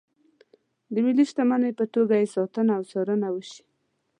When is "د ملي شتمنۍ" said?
0.93-1.71